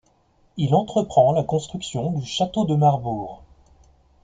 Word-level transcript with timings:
Il 0.57 0.73
entreprend 0.73 1.31
la 1.31 1.43
construction 1.43 2.09
du 2.13 2.25
château 2.25 2.65
de 2.65 2.73
Marbourg. 2.73 3.43